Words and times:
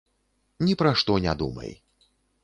Ні 0.67 0.73
пра 0.79 0.93
што 1.01 1.17
не 1.25 1.35
думай. 1.41 1.71